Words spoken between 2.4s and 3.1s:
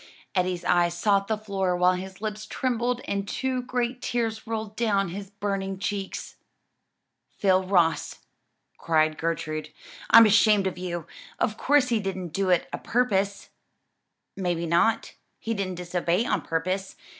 trembled